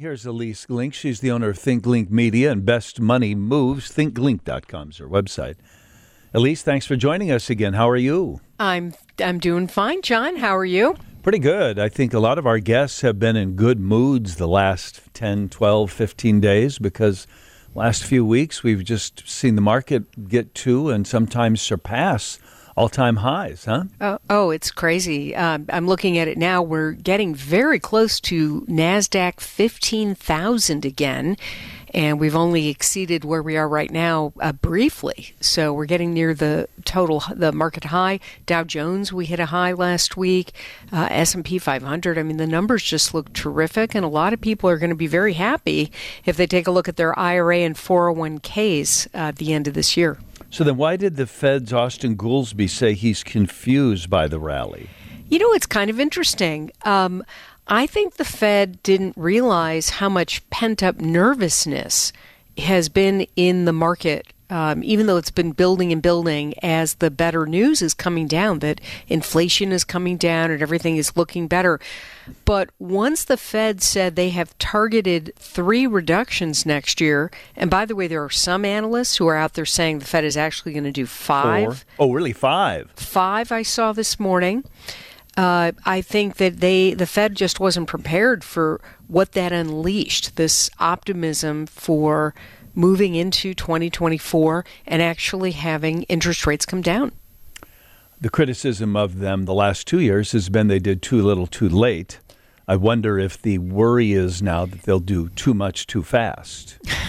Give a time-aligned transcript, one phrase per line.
[0.00, 0.94] Here's Ilyce Glink.
[0.94, 3.90] She's the owner of Think Glink Media and Best Money Moves.
[3.92, 5.56] ThinkGlink.com is her website.
[6.34, 7.74] Ilyce, thanks for joining us again.
[7.74, 8.40] How are you?
[8.58, 10.36] I'm I'm doing fine, John.
[10.36, 10.96] How are you?
[11.22, 11.78] Pretty good.
[11.78, 15.50] I think a lot of our guests have been in good moods the last 10,
[15.50, 17.26] 12, 15 days because
[17.74, 22.38] last few weeks we've just seen the market get to and sometimes surpass
[22.80, 23.84] all-time highs, huh?
[24.00, 25.36] Oh, oh it's crazy.
[25.36, 26.62] Um, I'm looking at it now.
[26.62, 31.36] We're getting very close to Nasdaq 15,000 again,
[31.92, 35.34] and we've only exceeded where we are right now uh, briefly.
[35.42, 38.18] So we're getting near the total, the market high.
[38.46, 40.54] Dow Jones, we hit a high last week.
[40.90, 42.16] Uh, S&P 500.
[42.16, 44.96] I mean, the numbers just look terrific, and a lot of people are going to
[44.96, 45.92] be very happy
[46.24, 49.74] if they take a look at their IRA and 401ks uh, at the end of
[49.74, 50.16] this year.
[50.50, 54.90] So then, why did the Fed's Austan Goolsbee say he's confused by the rally?
[55.28, 56.72] You know, it's kind of interesting.
[56.82, 57.24] Um,
[57.68, 62.12] I think the Fed didn't realize how much pent up nervousness
[62.58, 67.10] has been in the market um, even though it's been building and building as the
[67.10, 71.78] better news is coming down, that inflation is coming down and everything is looking better.
[72.44, 77.96] But once the Fed said they have targeted three reductions next year, and by the
[77.96, 80.84] way, there are some analysts who are out there saying the Fed is actually going
[80.84, 81.84] to do five.
[81.96, 82.06] Four.
[82.06, 82.32] Oh, really?
[82.32, 82.90] Five?
[82.96, 84.64] Five, I saw this morning.
[85.36, 90.36] Uh, I think that they, the Fed, just wasn't prepared for what that unleashed.
[90.36, 92.34] This optimism for
[92.74, 97.12] moving into 2024 and actually having interest rates come down.
[98.20, 101.68] The criticism of them the last two years has been they did too little too
[101.68, 102.20] late.
[102.68, 106.78] I wonder if the worry is now that they'll do too much too fast.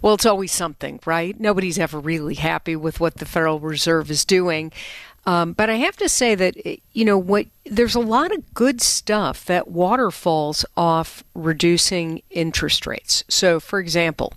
[0.00, 1.38] well, it's always something, right?
[1.38, 4.72] Nobody's ever really happy with what the Federal Reserve is doing.
[5.26, 6.56] Um, but I have to say that
[6.92, 13.24] you know what there's a lot of good stuff that waterfalls off reducing interest rates.
[13.28, 14.34] So, for example,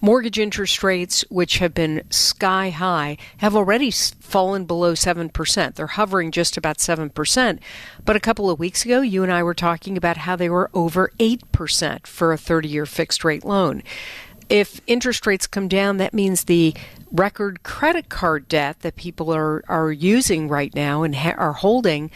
[0.00, 5.74] mortgage interest rates, which have been sky high, have already fallen below 7%.
[5.74, 7.58] They're hovering just about 7%.
[8.04, 10.70] But a couple of weeks ago, you and I were talking about how they were
[10.74, 13.82] over 8% for a 30 year fixed rate loan
[14.48, 16.74] if interest rates come down, that means the
[17.10, 22.10] record credit card debt that people are, are using right now and ha- are holding,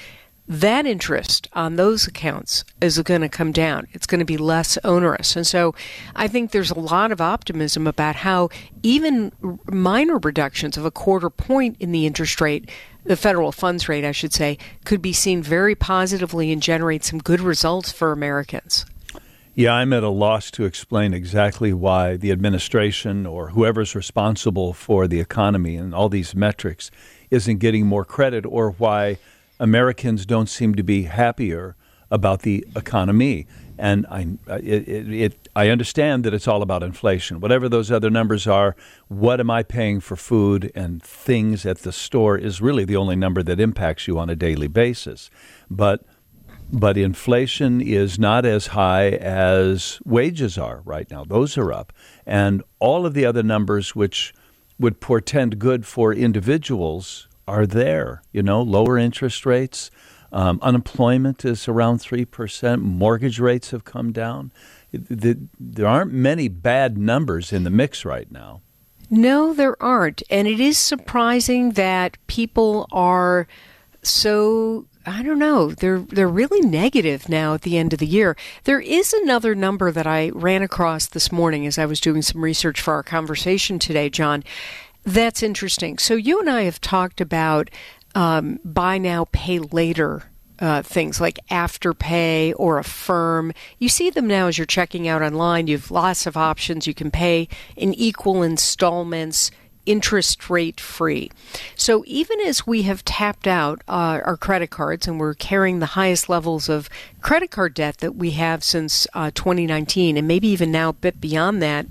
[0.50, 3.86] that interest on those accounts is going to come down.
[3.92, 5.36] It's going to be less onerous.
[5.36, 5.76] And so
[6.16, 8.48] I think there's a lot of optimism about how
[8.82, 9.30] even
[9.66, 12.68] minor reductions of a quarter point in the interest rate,
[13.04, 17.20] the federal funds rate, I should say, could be seen very positively and generate some
[17.20, 18.84] good results for Americans.
[19.56, 25.08] Yeah, I'm at a loss to explain exactly why the administration or whoever's responsible for
[25.08, 26.90] the economy and all these metrics
[27.32, 29.18] isn't getting more credit or why
[29.58, 31.74] Americans don't seem to be happier
[32.12, 33.48] about the economy.
[33.76, 34.28] And I,
[34.58, 37.40] it, it, it, I understand that it's all about inflation.
[37.40, 38.76] Whatever those other numbers are,
[39.08, 43.16] what am I paying for food and things at the store is really the only
[43.16, 45.28] number that impacts you on a daily basis.
[45.68, 46.04] But
[46.72, 51.24] but inflation is not as high as wages are right now.
[51.24, 51.92] Those are up.
[52.26, 54.32] And all of the other numbers which
[54.78, 58.22] would portend good for individuals are there.
[58.32, 59.90] You know, lower interest rates,
[60.32, 64.52] um, unemployment is around 3%, mortgage rates have come down.
[64.92, 68.60] there aren't many bad numbers in the mix right now.
[69.08, 70.22] No, there aren't.
[70.30, 73.48] And it is surprising that people are
[74.02, 75.72] so I don't know.
[75.72, 78.36] They're they're really negative now at the end of the year.
[78.64, 82.44] There is another number that I ran across this morning as I was doing some
[82.44, 84.44] research for our conversation today, John.
[85.02, 85.98] That's interesting.
[85.98, 87.70] So you and I have talked about
[88.14, 93.52] um, buy now, pay later uh, things like Afterpay or Affirm.
[93.78, 95.66] You see them now as you're checking out online.
[95.66, 96.86] You have lots of options.
[96.86, 99.50] You can pay in equal installments
[99.90, 101.32] interest rate free.
[101.74, 105.86] So even as we have tapped out uh, our credit cards and we're carrying the
[105.86, 106.88] highest levels of
[107.22, 111.20] credit card debt that we have since uh, 2019, and maybe even now a bit
[111.20, 111.86] beyond that,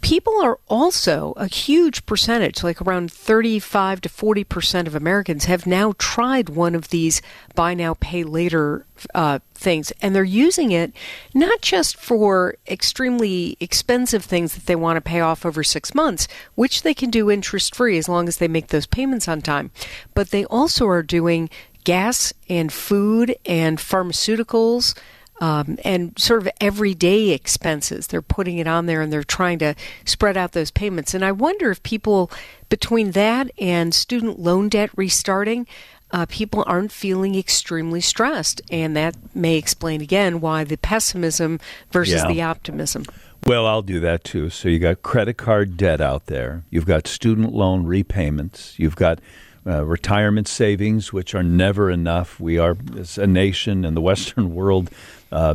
[0.00, 5.66] people are also a huge percentage, like around 35 to 40 percent of Americans, have
[5.66, 7.20] now tried one of these
[7.54, 9.92] buy now, pay later uh, things.
[10.00, 10.92] And they're using it
[11.34, 16.28] not just for extremely expensive things that they want to pay off over six months,
[16.54, 19.70] which they can do interest free as long as they make those payments on time,
[20.14, 21.50] but they also are doing
[21.84, 24.94] gas and food and pharmaceuticals
[25.40, 28.06] um, and sort of everyday expenses.
[28.08, 31.14] They're putting it on there and they're trying to spread out those payments.
[31.14, 32.30] And I wonder if people,
[32.68, 35.66] between that and student loan debt restarting,
[36.12, 38.60] uh, people aren't feeling extremely stressed.
[38.70, 41.58] And that may explain again why the pessimism
[41.90, 42.28] versus Yeah.
[42.28, 43.04] the optimism.
[43.46, 44.50] Well, I'll do that too.
[44.50, 46.64] So you got credit card debt out there.
[46.68, 48.78] You've got student loan repayments.
[48.78, 49.18] You've got
[49.66, 52.40] uh, retirement savings, which are never enough.
[52.40, 54.90] We are, as a nation in the Western world,
[55.32, 55.54] uh,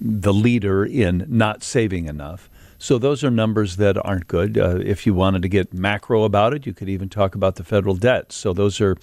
[0.00, 2.48] the leader in not saving enough.
[2.78, 4.58] So those are numbers that aren't good.
[4.58, 7.64] Uh, if you wanted to get macro about it, you could even talk about the
[7.64, 8.32] federal debt.
[8.32, 8.96] So those are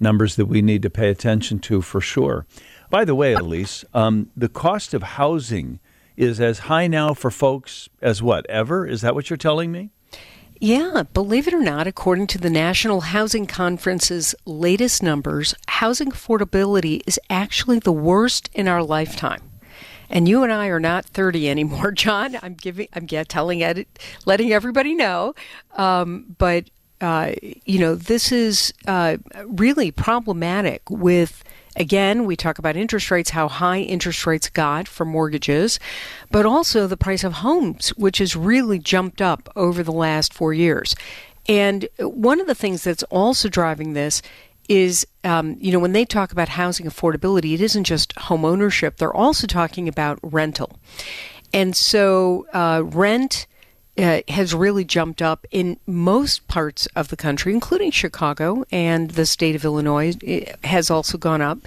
[0.00, 2.46] numbers that we need to pay attention to for sure.
[2.88, 5.80] By the way, Ilyce, um, the cost of housing
[6.16, 8.86] is as high now for folks as what ever?
[8.86, 9.90] Is that what you're telling me?
[10.58, 17.02] Yeah, believe it or not, according to the National Housing Conference's latest numbers, housing affordability
[17.06, 19.42] is actually the worst in our lifetime.
[20.08, 22.38] And you and I are not 30 anymore, John.
[22.42, 23.88] I'm giving, I'm telling it,
[24.24, 25.34] letting everybody know.
[25.76, 26.64] Um, but
[27.00, 31.42] uh, you know, this is uh, really problematic with.
[31.78, 35.78] Again, we talk about interest rates, how high interest rates got for mortgages,
[36.30, 40.54] but also the price of homes, which has really jumped up over the last four
[40.54, 40.96] years.
[41.46, 44.22] And one of the things that's also driving this
[44.68, 48.96] is, um, you know, when they talk about housing affordability, it isn't just home ownership,
[48.96, 50.78] they're also talking about rental.
[51.52, 53.46] And so, uh, rent
[53.98, 59.24] uh, has really jumped up in most parts of the country, including Chicago and the
[59.24, 61.58] state of Illinois, it has also gone up.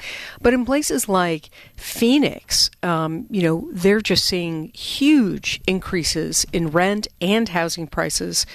[0.42, 7.08] But in places like Phoenix, um, you know, they're just seeing huge increases in rent
[7.20, 8.46] and housing prices.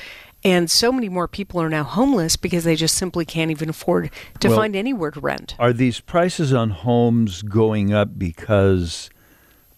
[0.44, 4.10] And so many more people are now homeless because they just simply can't even afford
[4.40, 5.54] to Well- find anywhere to rent.
[5.58, 9.08] Are these prices on homes going up because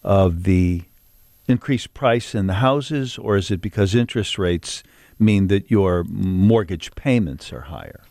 [0.03, 0.83] of the
[1.47, 4.83] increased price in the houses, or is it because interest rates
[5.17, 8.01] mean that your mortgage payments are higher?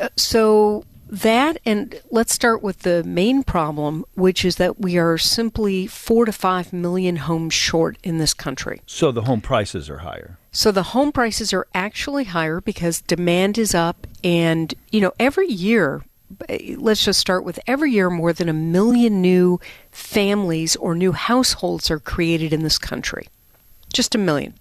[0.00, 5.18] Uh, so that, and let's start with the main problem, which is that we are
[5.18, 8.80] simply four to five million homes short in this country.
[8.86, 10.38] So the home prices are higher.
[10.52, 15.48] So the home prices are actually higher because demand is up, and you know every
[15.48, 16.02] year.
[16.76, 19.60] Let's just start with every year more than a million new
[19.90, 23.28] families or new households are created in this country.
[23.92, 24.54] Just a million.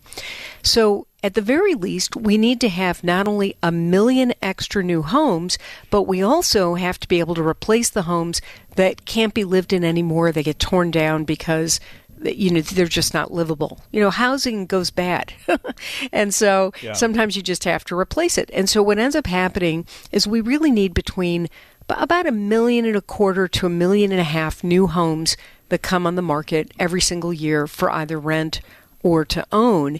[0.62, 5.02] So, at the very least, we need to have not only a million extra new
[5.02, 5.58] homes,
[5.90, 8.42] but we also have to be able to replace the homes
[8.76, 10.32] that can't be lived in anymore.
[10.34, 11.80] They get torn down because
[12.24, 13.82] you know they're just not livable.
[13.92, 15.34] You know, housing goes bad.
[16.12, 16.94] and so Yeah.
[16.94, 18.50] sometimes you just have to replace it.
[18.54, 21.50] And so what ends up happening is we really need between
[21.90, 25.36] about a million and a quarter to a million and a half new homes
[25.70, 28.62] that come on the market every single year for either rent
[29.04, 30.00] or to own.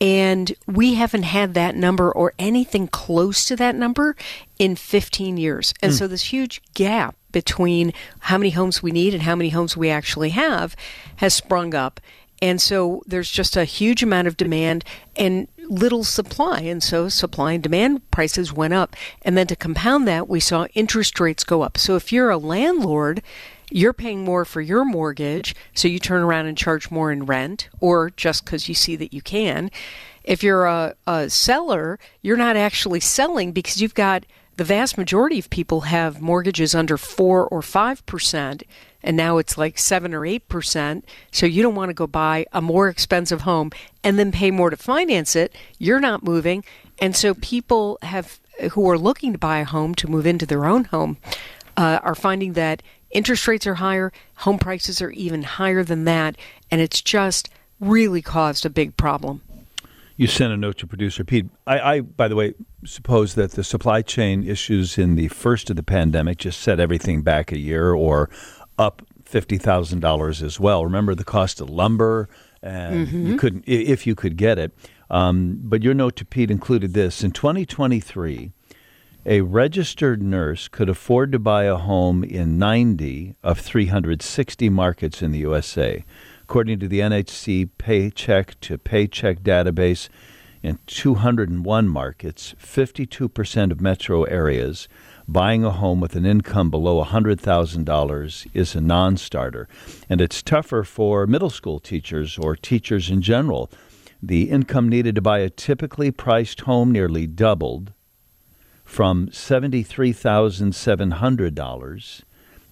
[0.00, 4.14] And we haven't had that number or anything close to that number
[4.58, 5.72] in 15 years.
[5.82, 5.96] And hmm.
[5.96, 9.90] so this huge gap between how many homes we need and how many homes we
[9.90, 10.74] actually have
[11.16, 12.00] has sprung up.
[12.40, 14.86] And so there's just a huge amount of demand
[15.16, 16.60] and little supply.
[16.60, 18.96] And so supply and demand prices went up.
[19.20, 21.76] And then to compound that, we saw interest rates go up.
[21.76, 23.20] So if you're a landlord,
[23.70, 27.68] you're paying more for your mortgage, so you turn around and charge more in rent,
[27.80, 29.70] or just because you see that you can.
[30.24, 34.24] If you're a, a seller, you're not actually selling because you've got
[34.56, 38.62] the vast majority of people have mortgages under four or five percent,
[39.02, 41.04] and now it's like seven or eight percent.
[41.30, 43.70] So you don't want to go buy a more expensive home
[44.02, 45.54] and then pay more to finance it.
[45.78, 46.64] You're not moving,
[46.98, 48.40] and so people have
[48.72, 51.18] who are looking to buy a home to move into their own home
[51.76, 56.36] uh, are finding that interest rates are higher, home prices are even higher than that,
[56.70, 59.42] and it's just really caused a big problem.
[60.16, 61.46] You sent a note to producer Pete.
[61.66, 62.54] I, I, by the way,
[62.84, 67.22] suppose that the supply chain issues in the first of the pandemic just set everything
[67.22, 68.30] back a year or
[68.78, 70.84] up fifty thousand dollars as well.
[70.84, 72.28] Remember the cost of lumber,
[72.62, 74.72] and you couldn't if you could get it.
[75.10, 78.52] Um, but your note to Pete included this in 2023.
[79.28, 85.32] A registered nurse could afford to buy a home in 90 of 360 markets in
[85.32, 86.04] the USA.
[86.48, 90.08] According to the NHC Paycheck to Paycheck database,
[90.62, 94.86] in 201 markets, 52% of metro areas,
[95.26, 99.66] buying a home with an income below $100,000 is a non starter.
[100.08, 103.68] And it's tougher for middle school teachers or teachers in general.
[104.22, 107.92] The income needed to buy a typically priced home nearly doubled
[108.84, 112.22] from $73,700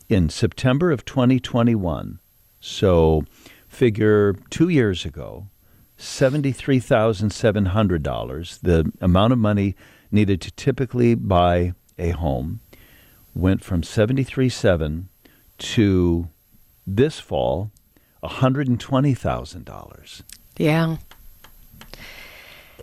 [0.08, 2.20] in September of 2021.
[2.60, 3.24] So,
[3.74, 5.48] figure two years ago,
[5.98, 9.74] $73,700, the amount of money
[10.10, 12.60] needed to typically buy a home.
[13.34, 15.04] went from 73.7
[15.58, 16.28] to
[16.86, 17.72] this fall
[18.22, 20.22] $120,000.
[20.56, 20.98] Yeah.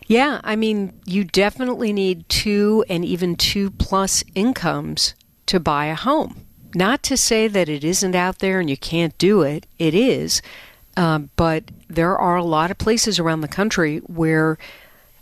[0.07, 5.95] Yeah, I mean, you definitely need two and even two plus incomes to buy a
[5.95, 6.45] home.
[6.75, 10.41] Not to say that it isn't out there and you can't do it, it is.
[10.97, 14.57] Um, but there are a lot of places around the country where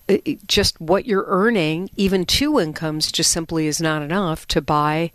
[0.07, 4.61] it, uh, just what you're earning, even two incomes, just simply is not enough to
[4.61, 5.11] buy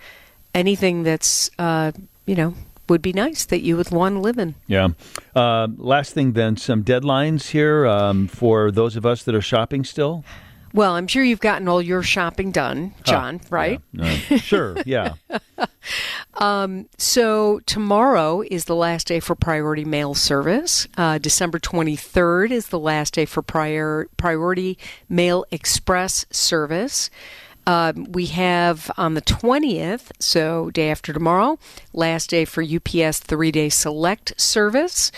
[0.55, 1.93] anything that's, uh,
[2.27, 2.55] you know,
[2.89, 4.55] would be nice that you would want to live in.
[4.67, 4.89] Yeah.
[5.35, 9.85] Uh, last thing, then, some deadlines here um, for those of us that are shopping
[9.85, 10.25] still.
[10.73, 13.81] Well, I'm sure you've gotten all your shopping done, John, huh, right?
[13.93, 15.15] Yeah, uh, sure, yeah.
[16.37, 20.89] um, so tomorrow is the last day for priority mail service.
[20.97, 27.11] Uh, December 23rd is the last day for prior, priority mail express service.
[27.67, 31.59] Um, we have on the 20th, so day after tomorrow,
[31.93, 35.11] last day for UPS three day select service.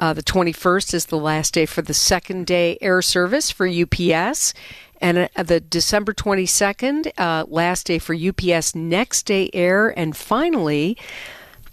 [0.00, 4.52] Uh, the 21st is the last day for the second day air service for UPS.
[5.04, 9.92] And uh, the December 22nd, uh, last day for UPS next day air.
[9.98, 10.96] And finally,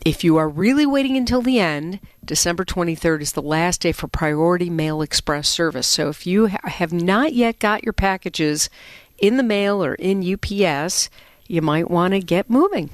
[0.04, 4.10] if you are really waiting until the end, December 23rd is the last day for
[4.10, 5.88] Priority Mail Express service.
[5.88, 8.70] So if you ha- have not yet got your packages
[9.18, 11.10] in the mail or in UPS,
[11.48, 12.90] you might want to get moving.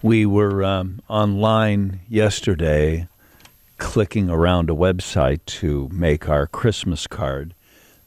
[0.00, 3.08] We were um, online yesterday
[3.76, 7.52] clicking around a website to make our Christmas card.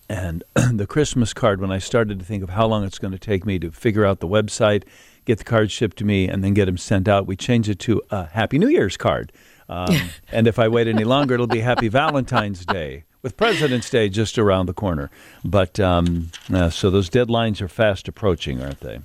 [0.08, 3.20] And the Christmas card, when I started to think of how long it's going to
[3.20, 4.84] take me to figure out the website,
[5.26, 7.80] get the card shipped to me, and then get them sent out, we changed it
[7.80, 9.32] to a Happy New Year's card.
[9.68, 9.96] Um,
[10.32, 14.38] and if I wait any longer, it'll be Happy Valentine's Day with President's Day just
[14.38, 15.10] around the corner.
[15.44, 19.00] But um, uh, so those deadlines are fast approaching, aren't they?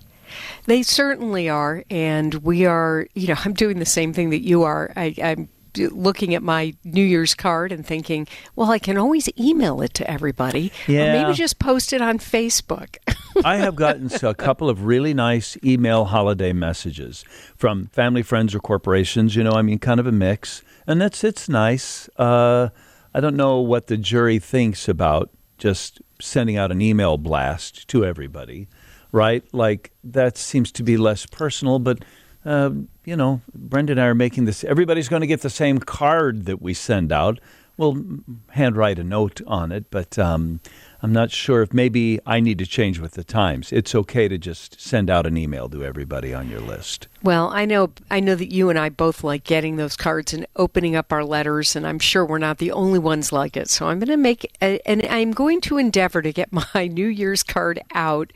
[0.66, 3.08] They certainly are, and we are.
[3.14, 4.92] You know, I'm doing the same thing that you are.
[4.94, 9.80] I, I'm looking at my New Year's card and thinking, well, I can always email
[9.82, 11.00] it to everybody, yeah.
[11.00, 12.96] or maybe just post it on Facebook.
[13.44, 17.24] I have gotten a couple of really nice email holiday messages
[17.56, 19.36] from family, friends, or corporations.
[19.36, 22.08] You know, I mean, kind of a mix, and that's it's nice.
[22.16, 22.70] Uh,
[23.14, 28.04] I don't know what the jury thinks about just sending out an email blast to
[28.04, 28.68] everybody,
[29.12, 29.44] right?
[29.52, 32.04] Like that seems to be less personal, but
[32.44, 32.70] uh,
[33.10, 34.62] you know, Brenda and I are making this.
[34.62, 37.40] Everybody's going to get the same card that we send out.
[37.76, 38.04] We'll
[38.50, 40.60] handwrite a note on it, but um,
[41.02, 43.72] I'm not sure if maybe I need to change with the times.
[43.72, 47.08] It's okay to just send out an email to everybody on your list.
[47.20, 50.46] Well, I know I know that you and I both like getting those cards and
[50.54, 53.68] opening up our letters, and I'm sure we're not the only ones like it.
[53.68, 57.08] So I'm going to make a, and I'm going to endeavor to get my New
[57.08, 58.32] Year's card out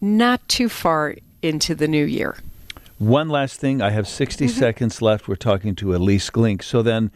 [0.00, 2.36] not too far into the new year.
[2.98, 4.58] One last thing, I have 60 mm-hmm.
[4.58, 5.28] seconds left.
[5.28, 6.62] We're talking to Ilyce Glink.
[6.62, 7.10] So then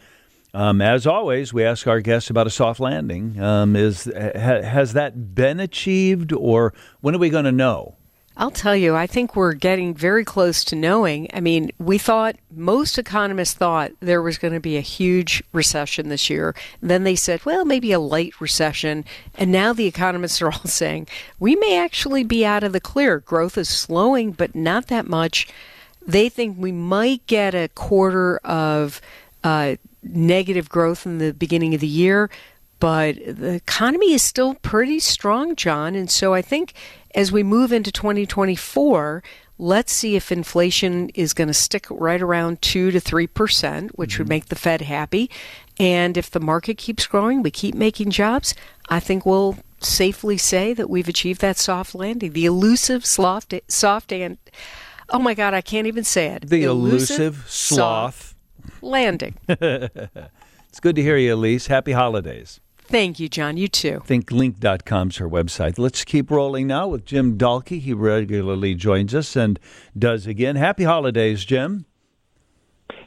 [0.53, 3.41] um, as always, we ask our guests about a soft landing.
[3.41, 7.95] Um, is ha, has that been achieved, or when are we going to know?
[8.37, 11.27] I'll tell you, I think we're getting very close to knowing.
[11.33, 16.09] I mean, we thought, most economists thought there was going to be a huge recession
[16.09, 16.55] this year.
[16.81, 19.05] Then they said, well, maybe a light recession.
[19.35, 21.07] And now the economists are all saying,
[21.39, 23.19] we may actually be out of the clear.
[23.19, 25.47] Growth is slowing, but not that much.
[26.05, 29.01] They think we might get a quarter of
[29.43, 32.29] uh, negative growth in the beginning of the year,
[32.79, 35.93] but the economy is still pretty strong, John.
[35.95, 36.73] And so I think
[37.13, 39.23] as we move into 2024,
[39.59, 44.21] let's see if inflation is going to stick right around 2 to 3%, which mm-hmm.
[44.23, 45.29] would make the Fed happy.
[45.79, 48.55] And if the market keeps growing, we keep making jobs,
[48.89, 52.33] I think we'll safely say that we've achieved that soft landing.
[52.33, 54.37] The elusive soft, soft and
[55.11, 56.49] oh my God, I can't even say it.
[56.49, 58.35] The elusive, elusive sloth
[58.81, 59.35] landing.
[59.47, 61.67] it's good to hear you, Ilyce.
[61.67, 62.59] Happy holidays.
[62.91, 63.55] Thank you, John.
[63.55, 64.01] You too.
[64.05, 65.79] ThinkGlink.com is her website.
[65.79, 67.79] Let's keep rolling now with Jim Dallke.
[67.79, 69.59] He regularly joins us and
[69.97, 70.57] does again.
[70.57, 71.85] Happy holidays, Jim.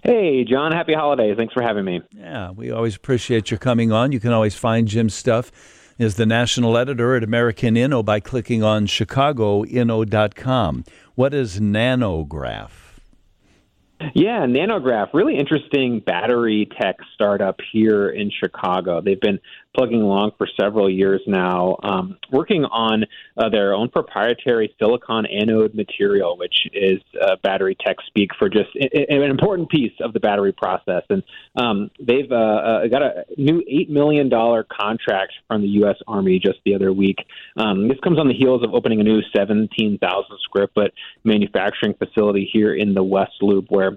[0.02, 0.73] Hey, John.
[0.73, 1.34] Happy holidays.
[1.37, 2.00] Thanks for having me.
[2.16, 4.12] Yeah, we always appreciate your coming on.
[4.12, 5.52] You can always find Jim's stuff
[5.98, 10.84] is the national editor at American Inno by clicking on chicagoinno.com.
[11.14, 12.83] What is NanoGraf?
[14.14, 19.00] Yeah, NanoGraf, really interesting battery tech startup here in Chicago.
[19.00, 19.38] They've been
[19.74, 23.04] plugging along for several years now, um, working on
[23.36, 28.70] uh, their own proprietary silicon anode material, which is uh, battery tech speak for just
[28.76, 31.02] an important piece of the battery process.
[31.10, 31.22] And
[31.56, 35.96] um, they've uh, uh, got a new $8 million contract from the U.S.
[36.06, 37.18] Army just the other week.
[37.56, 39.98] Um, this comes on the heels of opening a new 17,000
[40.42, 40.92] square foot
[41.24, 43.93] manufacturing facility here in the West Loop, where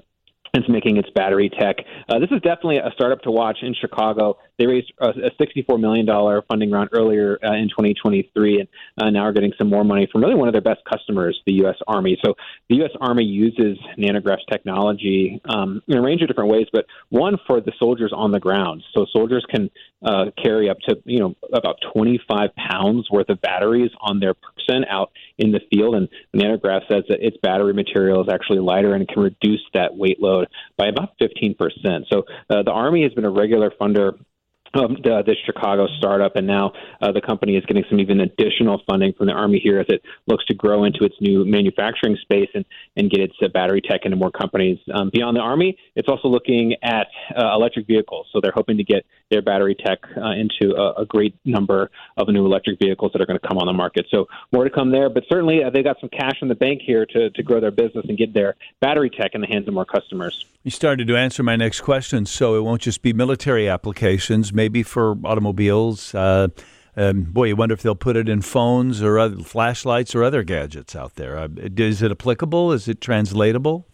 [0.54, 1.77] it's making its battery tech.
[2.10, 4.38] Uh, this is definitely a startup to watch in Chicago.
[4.58, 6.08] They raised a, a $64 million
[6.50, 8.68] funding round earlier uh, in 2023, and
[9.02, 11.54] uh, now are getting some more money from really one of their best customers, the
[11.64, 11.76] U.S.
[11.88, 12.18] Army.
[12.24, 12.34] So
[12.70, 12.92] the U.S.
[13.00, 17.72] Army uses NanoGraf's technology um, in a range of different ways, but one for the
[17.78, 18.84] soldiers on the ground.
[18.96, 19.70] So soldiers can
[20.04, 24.86] uh, carry up to you know about 25 pounds worth of batteries on their person
[24.90, 29.08] out in the field, and NanoGraf says that its battery material is actually lighter and
[29.08, 30.48] can reduce that weight load
[30.78, 32.06] by about 15 percent.
[32.12, 34.18] So uh, the Army has been a regular funder
[34.74, 38.82] um, the, the Chicago startup, and now uh, the company is getting some even additional
[38.88, 42.50] funding from the Army here as it looks to grow into its new manufacturing space
[42.54, 44.80] and, and get its uh, battery tech into more companies.
[44.94, 48.28] Um, beyond the Army, it's also looking at uh, electric vehicles.
[48.32, 52.28] So they're hoping to get their battery tech uh, into a, a, great number of
[52.30, 54.06] new electric vehicles that are going to come on the market.
[54.10, 56.82] So more to come there, but certainly uh, they've got some cash in the bank
[56.86, 59.74] here to, to grow their business and get their battery tech in the hands of
[59.74, 60.46] more customers.
[60.68, 64.67] You started to answer my next question, so it won't just be military applications, maybe
[64.84, 66.14] for automobiles.
[66.14, 66.48] Uh,
[66.96, 70.44] um, boy, you wonder if they'll put it in phones or other flashlights or other
[70.44, 71.38] gadgets out there.
[71.38, 72.72] Uh, is it applicable?
[72.72, 73.86] Is it translatable?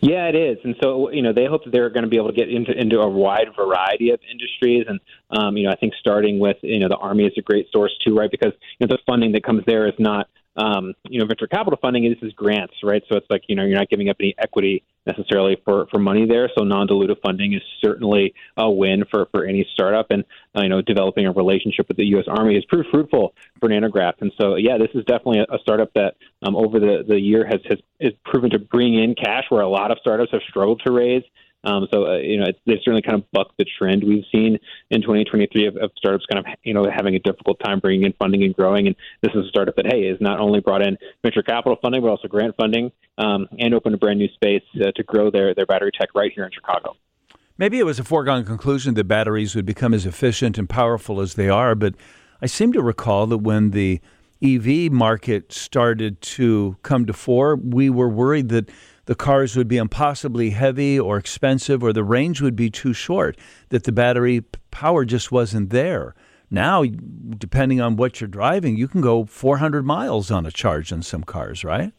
[0.00, 2.28] Yeah, it is, and so you know they hope that they're going to be able
[2.28, 5.94] to get into into a wide variety of industries, and um, you know I think
[5.98, 8.30] starting with you know the army is a great source too, right?
[8.30, 11.78] Because you know the funding that comes there is not um, you know, venture capital
[11.80, 13.02] funding, this is grants, right?
[13.08, 16.26] So it's like, you know, you're not giving up any equity necessarily for, for money
[16.26, 16.48] there.
[16.56, 20.10] So non-dilutive funding is certainly a win for, for any startup.
[20.10, 20.24] And,
[20.56, 22.26] uh, you know, developing a relationship with the U.S.
[22.28, 24.14] Army has proved fruitful for NanoGraf.
[24.20, 27.44] And so, yeah, this is definitely a, a startup that um, over the, the year
[27.44, 30.82] has, has, has proven to bring in cash where a lot of startups have struggled
[30.86, 31.24] to raise.
[31.64, 34.58] Um, so uh, you know, it's, they've certainly kind of bucked the trend we've seen
[34.90, 38.12] in 2023 of, of, startups kind of you know having a difficult time bringing in
[38.18, 38.86] funding and growing.
[38.86, 42.02] And this is a startup that hey has not only brought in venture capital funding
[42.02, 45.54] but also grant funding um, and opened a brand new space uh, to grow their
[45.54, 46.96] their battery tech right here in Chicago.
[47.56, 51.34] Maybe it was a foregone conclusion that batteries would become as efficient and powerful as
[51.34, 51.94] they are, but
[52.42, 54.00] I seem to recall that when the
[54.42, 58.70] EV market started to come to fore, we were worried that
[59.06, 63.36] the cars would be impossibly heavy or expensive or the range would be too short,
[63.68, 66.14] that the battery power just wasn't there.
[66.50, 71.02] Now, depending on what you're driving, you can go 400 miles on a charge in
[71.02, 71.92] some cars, right?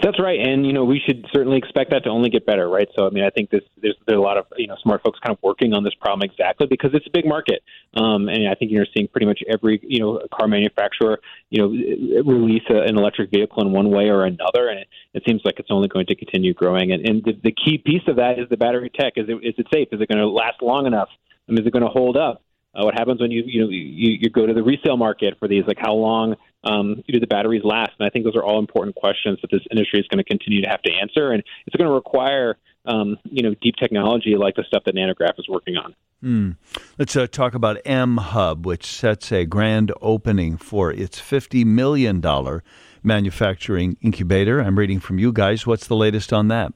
[0.00, 2.88] That's right, and you know we should certainly expect that to only get better, right?
[2.96, 5.18] So I mean, I think this there's there's a lot of you know smart folks
[5.18, 7.62] kind of working on this problem exactly because it's a big market,
[7.94, 11.18] um, and I think you're seeing pretty much every you know car manufacturer
[11.50, 15.22] you know release a, an electric vehicle in one way or another, and it, it
[15.26, 16.92] seems like it's only going to continue growing.
[16.92, 19.14] And, and the, the key piece of that is the battery tech.
[19.16, 19.88] Is it is it safe?
[19.90, 21.08] Is it going to last long enough?
[21.48, 22.42] I mean, is it going to hold up?
[22.78, 25.48] Uh, what happens when you you know you, you go to the resale market for
[25.48, 25.64] these?
[25.66, 27.92] Like how long um, do the batteries last?
[27.98, 30.62] And I think those are all important questions that this industry is going to continue
[30.62, 34.54] to have to answer, and it's going to require um, you know deep technology like
[34.54, 35.94] the stuff that NanoGraf is working on.
[36.20, 36.50] Hmm.
[36.98, 42.62] Let's uh, talk about MHub, which sets a grand opening for its fifty million dollar
[43.02, 44.60] manufacturing incubator.
[44.60, 45.66] I'm reading from you guys.
[45.66, 46.72] What's the latest on that?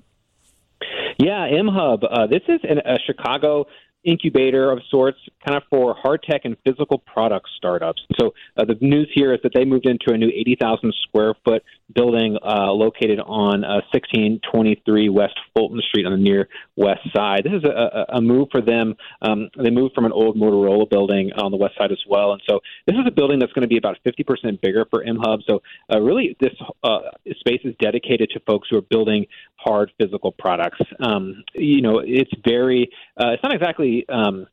[1.19, 2.03] Yeah, MHub.
[2.11, 3.67] Uh, this is an, a Chicago
[4.05, 8.03] incubator of sorts, kind of for hard tech and physical product startups.
[8.19, 11.63] So uh, the news here is that they moved into a new 80,000 square foot
[11.95, 17.43] building uh, located on uh, 1623 West Fulton Street on the near west side.
[17.45, 18.95] This is a, a move for them.
[19.21, 22.43] Um, they moved from an old Motorola building on the west side as well, and
[22.49, 25.41] so this is a building that's going to be about 50% bigger for MHub.
[25.49, 25.63] So
[25.93, 27.01] uh, really, this uh,
[27.41, 29.27] space is dedicated to folks who are building
[29.63, 30.81] hard physical products.
[31.01, 32.91] Um, you know, it's very.
[33.19, 34.07] Uh, it's not exactly.
[34.09, 34.47] Um,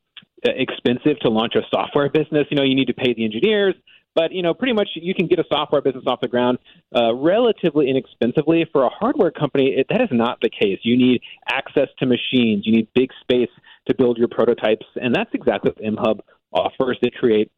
[0.44, 2.48] expensive to launch a software business.
[2.50, 3.76] You know, you need to pay the engineers,
[4.16, 6.60] but you know, pretty much you can get a software business off the ground
[6.96, 8.66] uh, relatively inexpensively.
[8.72, 10.80] For a hardware company, it, that is not the case.
[10.84, 12.66] You need access to machines.
[12.66, 13.50] You need big space
[13.88, 16.20] to build your prototypes, and that's exactly what MHub
[16.52, 16.98] offers.
[17.02, 17.52] They create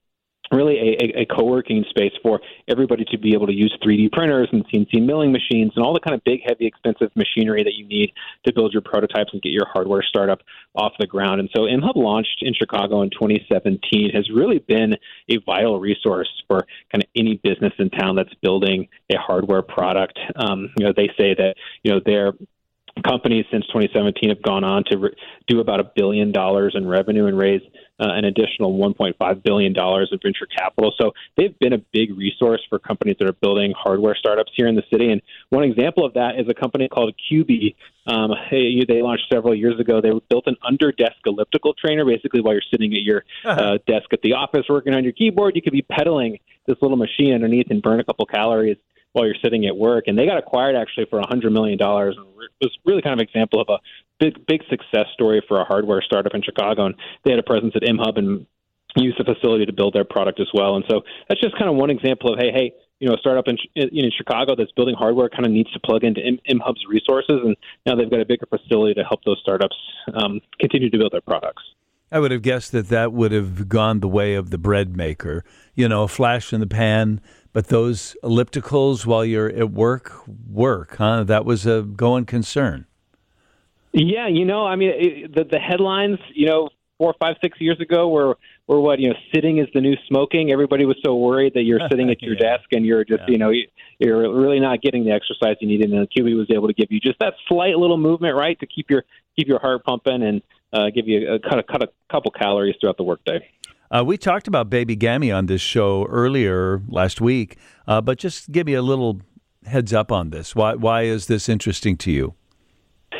[0.51, 4.67] really a, a, co-working space for everybody to be able to use 3D printers and
[4.67, 8.11] CNC milling machines and all the kind of big, heavy, expensive machinery that you need
[8.45, 10.41] to build your prototypes and get your hardware startup
[10.75, 11.39] off the ground.
[11.39, 14.95] And so MHub launched in Chicago in 2017 has really been
[15.29, 20.19] a vital resource for kind of any business in town that's building a hardware product.
[20.35, 22.33] Um, you know, they say that you know they're
[23.05, 25.15] companies since 2017 have gone on to re-
[25.47, 27.61] do about a billion dollars in revenue and raise
[27.99, 30.93] uh, an additional 1.5 billion dollars in venture capital.
[30.99, 34.75] So they've been a big resource for companies that are building hardware startups here in
[34.75, 35.11] the city.
[35.11, 37.75] And one example of that is a company called Cubii.
[38.07, 40.01] Um, they, they launched several years ago.
[40.01, 42.03] They built an under desk elliptical trainer.
[42.03, 45.55] Basically, while you're sitting at your uh, desk at the office working on your keyboard,
[45.55, 48.77] you could be pedaling this little machine underneath and burn a couple calories
[49.13, 50.05] while you're sitting at work.
[50.07, 51.79] And they got acquired actually for $100 million.
[51.81, 52.15] And
[52.59, 53.79] It was really kind of an example of a
[54.19, 56.85] big, big success story for a hardware startup in Chicago.
[56.85, 58.45] And they had a presence at MHub and
[58.95, 60.75] used the facility to build their product as well.
[60.75, 63.45] And so that's just kind of one example of, hey, hey, you know, a startup
[63.47, 67.39] in, in Chicago that's building hardware kind of needs to plug into M- MHub's resources.
[67.43, 69.75] And now they've got a bigger facility to help those startups
[70.13, 71.63] um, continue to build their products.
[72.11, 75.45] I would have guessed that that would have gone the way of the bread maker.
[75.73, 77.21] You know, a flash in the pan,
[77.53, 81.23] but those ellipticals while you're at work, work, huh?
[81.23, 82.85] That was a going concern.
[83.93, 87.79] Yeah, you know, I mean, it, the the headlines, you know, four, five, six years
[87.81, 88.37] ago were
[88.67, 90.51] were what you know, sitting is the new smoking.
[90.51, 92.57] Everybody was so worried that you're sitting at your yeah.
[92.57, 93.31] desk and you're just, yeah.
[93.31, 93.51] you know,
[93.99, 95.91] you're really not getting the exercise you needed.
[95.91, 98.67] And the Cubii was able to give you just that slight little movement, right, to
[98.67, 99.03] keep your
[99.35, 102.75] keep your heart pumping and uh, give you a cut a, cut a couple calories
[102.79, 103.45] throughout the workday.
[103.91, 108.49] Uh, we talked about Baby Gami on this show earlier last week, uh, but just
[108.51, 109.19] give me a little
[109.65, 110.55] heads up on this.
[110.55, 112.35] Why why is this interesting to you?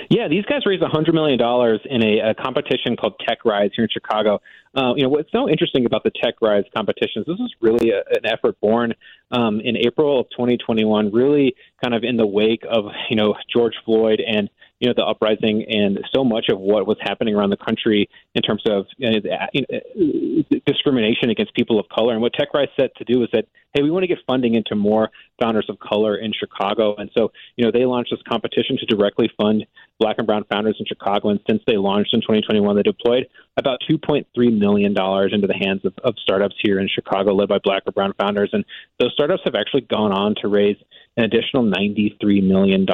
[0.09, 1.39] Yeah, these guys raised $100 million
[1.85, 4.41] in a, a competition called TechRise here in Chicago.
[4.75, 8.25] Uh, you know, what's so interesting about the TechRise competitions, this is really a, an
[8.25, 8.93] effort born
[9.31, 13.73] um, in April of 2021, really kind of in the wake of, you know, George
[13.85, 14.49] Floyd and
[14.81, 18.41] you know the uprising and so much of what was happening around the country in
[18.41, 22.13] terms of you know, uh, uh, discrimination against people of color.
[22.13, 24.75] And what TechRise set to do is that hey, we want to get funding into
[24.75, 25.09] more
[25.41, 26.95] founders of color in Chicago.
[26.95, 29.65] And so you know they launched this competition to directly fund
[29.99, 31.29] Black and Brown founders in Chicago.
[31.29, 34.25] And since they launched in 2021, they deployed about 2.3
[34.57, 37.91] million dollars into the hands of, of startups here in Chicago, led by Black or
[37.91, 38.49] Brown founders.
[38.53, 38.63] And
[38.99, 40.77] those startups have actually gone on to raise
[41.17, 42.85] an additional $93 million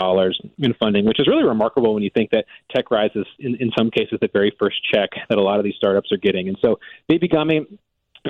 [0.58, 3.92] in funding, which is really remarkable when you think that TechRise is, in, in some
[3.92, 6.48] cases, the very first check that a lot of these startups are getting.
[6.48, 7.66] And so Baby Gami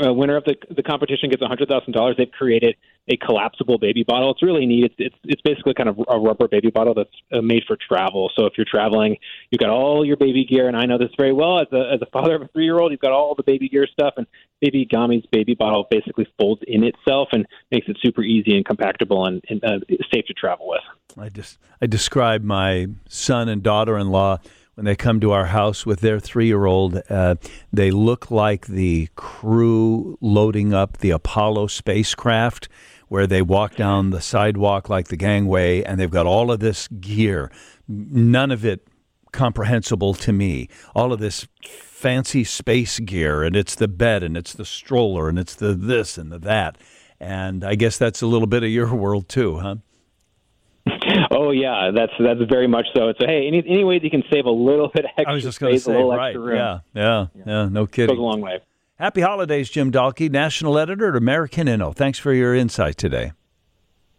[0.04, 2.16] uh, winner of the the competition gets hundred thousand dollars.
[2.18, 2.76] They've created
[3.10, 4.32] a collapsible baby bottle.
[4.32, 4.86] It's really neat.
[4.86, 8.32] It's it's, it's basically kind of a rubber baby bottle that's uh, made for travel.
[8.36, 9.18] So if you're traveling,
[9.50, 12.02] you've got all your baby gear, and I know this very well as a as
[12.02, 12.92] a father of a three year old.
[12.92, 14.28] You've got all the baby gear stuff, and
[14.60, 19.28] Baby Gami's baby bottle basically folds in itself and makes it super easy and compactable
[19.28, 19.80] and, and uh,
[20.12, 20.82] safe to travel with.
[21.18, 24.40] I just I describe my son and daughter in law
[24.78, 27.34] when they come to our house with their three year old, uh,
[27.74, 32.70] they look like the crew loading up the Apollo spacecraft,
[33.08, 36.88] where they walk down the sidewalk like the gangway and they've got all of this
[36.90, 37.52] gear.
[37.88, 38.88] None of it
[39.32, 40.70] comprehensible to me.
[40.94, 45.40] All of this fancy space gear, and it's the bed, and it's the stroller, and
[45.40, 46.78] it's the this and the that.
[47.20, 49.78] And I guess that's a little bit of your world too, huh?
[51.32, 53.10] Oh yeah, that's that's very much so.
[53.10, 55.44] A, hey, any any way that you can save a little bit extra I was
[55.44, 56.30] just space, say, a little right.
[56.30, 56.56] extra room.
[56.56, 58.16] Yeah, yeah, yeah, yeah, no kidding.
[58.16, 58.60] Goes a long way.
[59.00, 61.96] Happy holidays, Jim Dallke, national editor at American Inno.
[61.96, 63.32] Thanks for your insight today.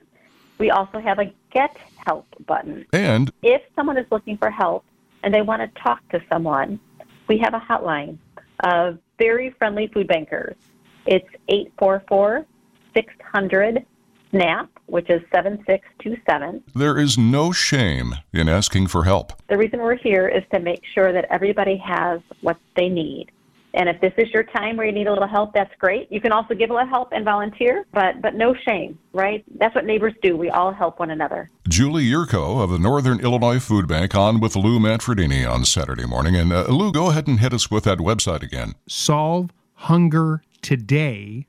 [0.59, 2.85] we also have a Get Help button.
[2.93, 4.85] And if someone is looking for help
[5.23, 6.79] and they want to talk to someone,
[7.27, 8.17] we have a hotline
[8.63, 10.55] of very friendly food bankers.
[11.05, 12.45] It's 844
[12.93, 13.85] 600
[14.31, 16.63] SNAP, which is 7627.
[16.75, 19.33] There is no shame in asking for help.
[19.47, 23.31] The reason we're here is to make sure that everybody has what they need.
[23.79, 26.11] And if this is your time where you need a little help, that's great.
[26.11, 29.41] You can also give a little help and volunteer, but but no shame, right?
[29.57, 30.35] That's what neighbors do.
[30.35, 31.49] We all help one another.
[31.69, 36.35] Julie Yurko of the Northern Illinois Food Bank on with Lou Manfredini on Saturday morning.
[36.35, 38.73] And uh, Lou, go ahead and hit us with that website again.
[38.85, 41.47] Solve Hunger Today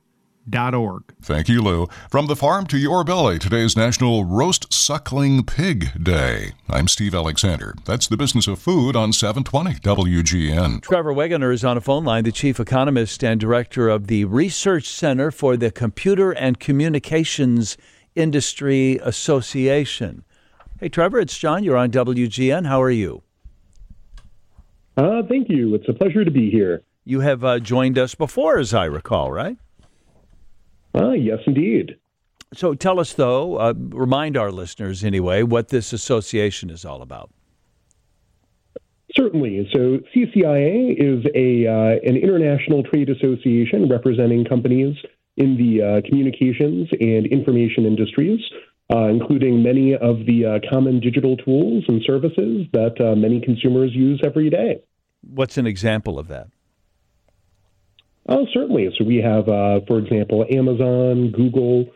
[0.55, 1.03] Org.
[1.21, 1.87] Thank you, Lou.
[2.09, 6.51] From the farm to your belly, today's National Roast Suckling Pig Day.
[6.69, 7.75] I'm Steve Alexander.
[7.85, 10.81] That's the business of food on 720 WGN.
[10.81, 14.87] Trevor Wagener is on a phone line, the chief economist and director of the Research
[14.87, 17.77] Center for the Computer and Communications
[18.15, 20.23] Industry Association.
[20.79, 21.63] Hey, Trevor, it's John.
[21.63, 22.65] You're on WGN.
[22.67, 23.23] How are you?
[24.97, 25.73] Uh, thank you.
[25.75, 26.83] It's a pleasure to be here.
[27.05, 29.57] You have uh, joined us before, as I recall, right?
[30.93, 31.97] Ah, yes, indeed.
[32.53, 37.31] So tell us, though, uh, remind our listeners anyway, what this association is all about.
[39.15, 39.69] Certainly.
[39.73, 44.95] So CCIA is a uh, an international trade association representing companies
[45.37, 48.39] in the uh, communications and information industries,
[48.93, 53.91] uh, including many of the uh, common digital tools and services that uh, many consumers
[53.93, 54.81] use every day.
[55.21, 56.47] What's an example of that?
[58.31, 58.89] Oh, certainly.
[58.97, 61.87] So we have, uh, for example, Amazon, Google,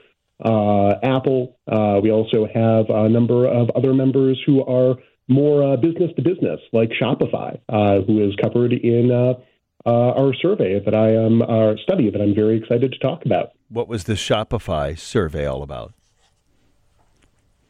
[0.44, 1.58] uh, Apple.
[1.66, 4.96] Uh, we also have a number of other members who are
[5.30, 9.36] more uh, business to business, like Shopify, uh, who is covered in uh,
[9.86, 13.52] our survey that I am, our study that I'm very excited to talk about.
[13.70, 15.94] What was the Shopify survey all about?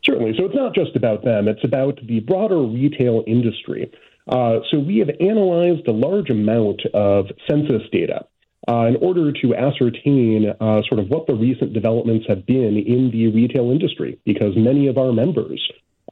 [0.03, 0.37] Certainly.
[0.39, 3.91] So it's not just about them, it's about the broader retail industry.
[4.27, 8.25] so we have analyzed a large amount of census data
[8.67, 13.11] uh, in order to ascertain uh, sort of what the recent developments have been in
[13.11, 15.61] the retail industry, because many of our members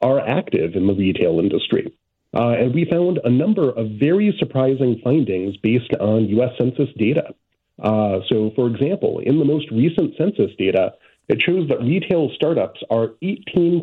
[0.02, 1.92] are active in the retail industry.
[2.34, 6.50] Uh, and we found a number of very surprising findings based on U.S.
[6.58, 7.34] Census data.
[7.80, 10.94] Uh, so, for example, in the most recent census data,
[11.28, 13.82] it shows that retail startups are 18%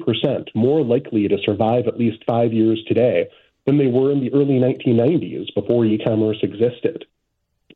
[0.54, 3.28] more likely to survive at least five years today
[3.66, 7.06] than they were in the early 1990s before e commerce existed.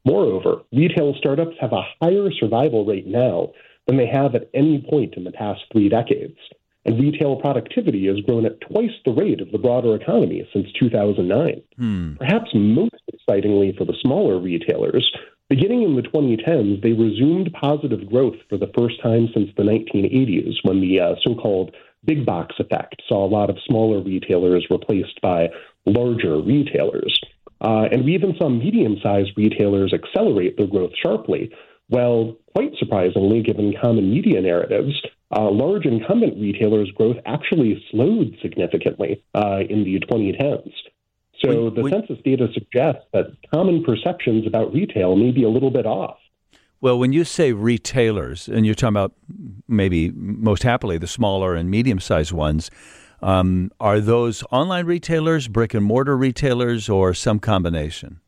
[0.06, 3.52] Moreover, retail startups have a higher survival rate now
[3.88, 6.38] than they have at any point in the past three decades.
[6.86, 11.62] And retail productivity has grown at twice the rate of the broader economy since 2009.
[11.78, 12.16] Hmm.
[12.18, 15.12] Perhaps most excitingly for the smaller retailers,
[15.50, 20.54] beginning in the 2010s, they resumed positive growth for the first time since the 1980s
[20.62, 21.74] when the uh, so called
[22.06, 25.50] big box effect saw a lot of smaller retailers replaced by
[25.88, 27.20] larger retailers.
[27.62, 31.52] Uh, and we even saw medium sized retailers accelerate their growth sharply.
[31.90, 35.02] Well, quite surprisingly, given common media narratives,
[35.36, 40.72] uh, large incumbent retailers' growth actually slowed significantly uh, in the 2010s.
[41.44, 45.86] So the census data suggests that common perceptions about retail may be a little bit
[45.86, 46.18] off.
[46.82, 49.14] Well, when you say retailers, and you're talking about
[49.68, 52.70] maybe most happily the smaller and medium sized ones,
[53.22, 58.20] um, are those online retailers, brick and mortar retailers, or some combination?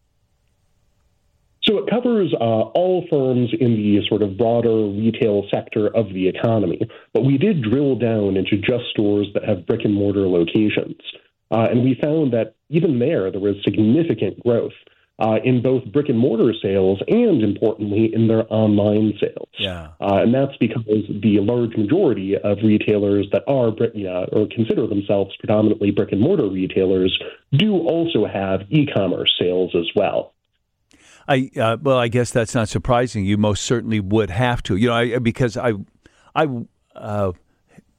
[1.64, 6.28] So it covers uh, all firms in the sort of broader retail sector of the
[6.30, 6.80] economy.
[7.14, 10.96] But we did drill down into just stores that have brick and mortar locations.
[11.52, 14.74] Uh, and we found that even there, there was significant growth
[15.20, 19.50] uh, in both brick and mortar sales and, importantly, in their online sales.
[19.58, 19.90] Yeah.
[20.00, 25.92] Uh, and that's because the large majority of retailers that are or consider themselves predominantly
[25.92, 27.18] brick and mortar retailers
[27.52, 30.34] do also have e-commerce sales as well.
[31.28, 33.26] I uh, well, I guess that's not surprising.
[33.26, 35.74] You most certainly would have to, you know, I, because I,
[36.34, 36.48] I
[36.96, 37.34] uh,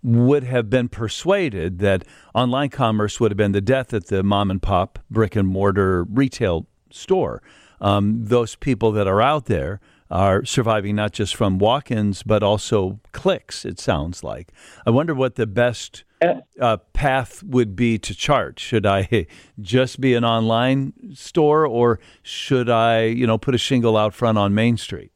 [0.02, 2.04] would have been persuaded that
[2.34, 6.04] online commerce would have been the death of the mom and pop brick and mortar
[6.04, 7.42] retail store.
[7.80, 12.42] Um, those people that are out there are surviving not just from walk ins, but
[12.42, 14.52] also clicks, it sounds like.
[14.86, 16.04] I wonder what the best
[16.60, 18.58] uh, path would be to chart.
[18.58, 19.26] Should I
[19.60, 24.38] just be an online store or should I, you know, put a shingle out front
[24.38, 25.12] on Main Street?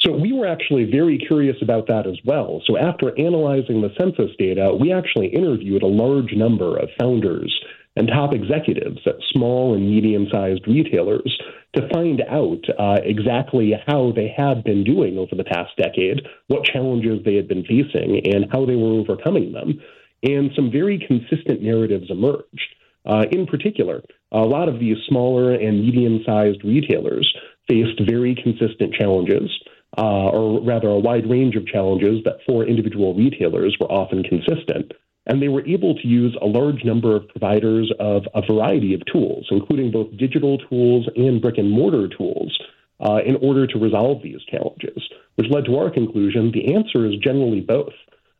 [0.00, 2.60] So we were actually very curious about that as well.
[2.66, 7.58] So after analyzing the census data, we actually interviewed a large number of founders
[7.96, 11.38] and top executives at small and medium sized retailers
[11.74, 16.64] to find out uh, exactly how they had been doing over the past decade, what
[16.64, 19.80] challenges they had been facing, and how they were overcoming them.
[20.22, 22.74] And some very consistent narratives emerged.
[23.06, 24.02] Uh, in particular,
[24.32, 27.32] a lot of these smaller and medium sized retailers
[27.68, 29.50] faced very consistent challenges
[29.98, 34.92] uh, or rather a wide range of challenges that for individual retailers were often consistent.
[35.26, 39.02] And they were able to use a large number of providers of a variety of
[39.10, 42.56] tools, including both digital tools and brick and mortar tools,
[43.00, 45.02] uh, in order to resolve these challenges,
[45.36, 47.92] which led to our conclusion the answer is generally both.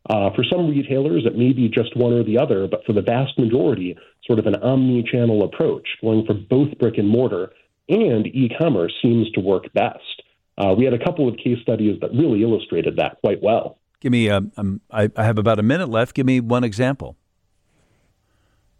[0.09, 3.01] Uh, for some retailers, it may be just one or the other, but for the
[3.01, 7.51] vast majority, sort of an omni channel approach, going for both brick and mortar
[7.89, 10.21] and e commerce seems to work best.
[10.57, 13.77] Uh, we had a couple of case studies that really illustrated that quite well.
[13.99, 16.15] Give me, a, um, um, I, I have about a minute left.
[16.15, 17.15] Give me one example.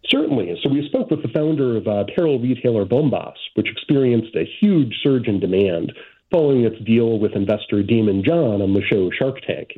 [0.09, 0.59] Certainly.
[0.61, 4.93] So we spoke with the founder of uh, apparel retailer Bombas, which experienced a huge
[5.01, 5.93] surge in demand
[6.31, 9.69] following its deal with investor Daymond John on the show Shark Tank.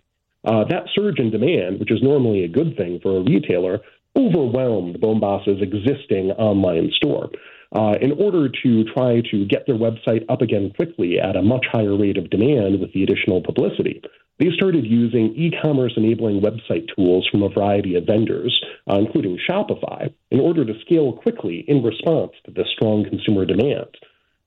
[0.43, 3.80] Uh, that surge in demand, which is normally a good thing for a retailer,
[4.17, 7.30] overwhelmed Bombas's existing online store
[7.76, 11.65] uh, in order to try to get their website up again quickly at a much
[11.71, 14.02] higher rate of demand with the additional publicity.
[14.39, 19.39] They started using e commerce enabling website tools from a variety of vendors, uh, including
[19.50, 23.88] Shopify, in order to scale quickly in response to the strong consumer demand.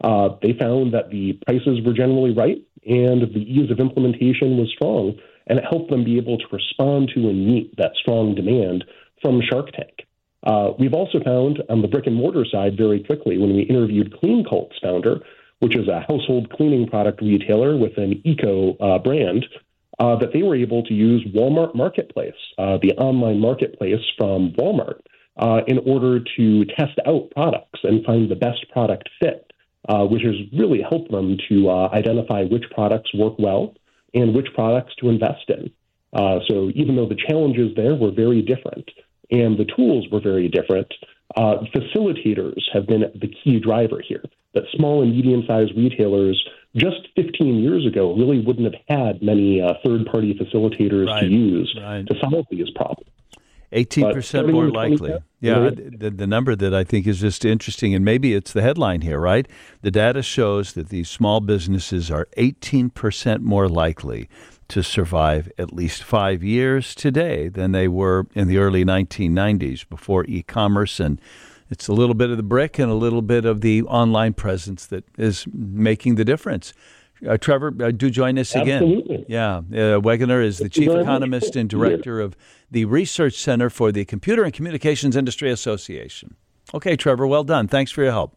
[0.03, 4.70] Uh, they found that the prices were generally right and the ease of implementation was
[4.74, 8.85] strong, and it helped them be able to respond to and meet that strong demand
[9.20, 10.07] from Shark Tank.
[10.42, 14.14] Uh, we've also found on the brick and mortar side very quickly when we interviewed
[14.18, 15.20] Cleancult's founder,
[15.59, 19.44] which is a household cleaning product retailer with an eco uh, brand,
[20.00, 25.00] uh, that they were able to use Walmart Marketplace, uh, the online marketplace from Walmart,
[25.36, 29.52] uh, in order to test out products and find the best product fit,
[29.88, 33.74] uh, which has really helped them to identify which products work well
[34.14, 35.70] and which products to invest in.
[36.48, 38.90] so even though the challenges there were very different,
[39.30, 40.92] and the tools were very different.
[41.36, 44.22] Uh, facilitators have been the key driver here.
[44.54, 46.42] That small and medium sized retailers
[46.76, 51.26] just 15 years ago really wouldn't have had many uh, third party facilitators right, to
[51.26, 52.06] use right.
[52.06, 53.11] to solve these problems.
[53.72, 55.14] 18% more likely.
[55.40, 59.02] Yeah, the, the number that I think is just interesting, and maybe it's the headline
[59.02, 59.46] here, right?
[59.83, 64.28] The data shows that these small businesses are 18% more likely
[64.68, 70.24] to survive at least five years today than they were in the early 1990s before
[70.26, 70.98] e commerce.
[70.98, 71.20] And
[71.70, 74.87] it's a little bit of the brick and a little bit of the online presence
[74.87, 76.72] that is making the difference.
[77.26, 78.83] Uh, Trevor, uh, do join us again.
[78.83, 79.24] Absolutely.
[79.28, 79.59] Yeah.
[79.59, 82.37] Uh, Wagener is the chief economist and director of
[82.70, 86.37] the Research Center for the Computer and Communications Industry Association.
[86.72, 87.68] Okay, Trevor, well done.
[87.68, 88.37] Thanks for your help.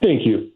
[0.00, 0.51] Thank you.